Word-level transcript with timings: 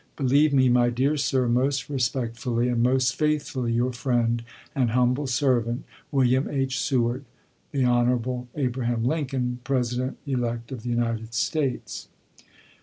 LINCOLN'S 0.17 0.31
CABINET 0.31 0.51
351 0.51 0.53
Believe 0.55 0.71
me, 0.95 1.05
my 1.05 1.07
dear 1.11 1.17
sir, 1.17 1.47
most 1.47 1.87
respectfully 1.91 2.67
and 2.69 2.81
most 2.81 3.05
ch. 3.05 3.09
xxii. 3.11 3.17
faithfully 3.19 3.73
your 3.73 3.93
friend 3.93 4.43
and 4.73 4.89
humble 4.89 5.27
servant, 5.27 5.83
William 6.11 6.49
H. 6.49 6.79
Seward. 6.79 7.23
ms. 7.71 7.81
The 7.83 7.85
Hon. 7.85 8.47
Abraham 8.55 9.03
Lincoln, 9.05 9.59
President 9.63 10.17
elect 10.25 10.71
of 10.71 10.81
the 10.81 10.89
United 10.89 11.35
States. 11.35 12.07